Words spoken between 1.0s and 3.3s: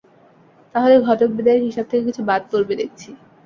ঘটক-বিদায়ের হিসাব থেকে কিছু বাদ পড়বে দেখছি।